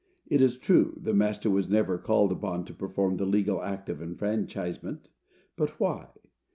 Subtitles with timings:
[0.25, 4.01] It is true, the master was never called upon to perform the legal act of
[4.01, 6.07] enfranchisement,—and why?